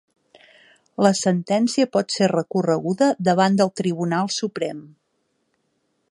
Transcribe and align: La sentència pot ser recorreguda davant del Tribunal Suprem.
La 1.07 1.11
sentència 1.19 1.89
pot 1.97 2.15
ser 2.15 2.29
recorreguda 2.31 3.09
davant 3.29 3.59
del 3.61 3.73
Tribunal 3.83 4.31
Suprem. 4.37 4.81